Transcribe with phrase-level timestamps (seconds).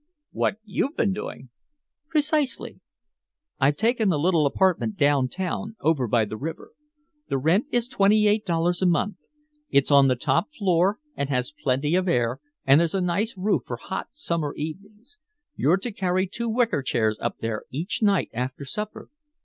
[0.31, 1.49] "What you've been doing?"
[2.09, 2.79] "Precisely.
[3.59, 6.71] I've taken a little apartment downtown, over by the river.
[7.29, 9.17] The rent is twenty eight dollars a month.
[9.69, 13.61] It's on the top floor and has plenty of air, and there's a nice roof
[13.67, 15.19] for hot summer evenings.
[15.55, 19.09] You're to carry two wicker chairs up there each night after supper."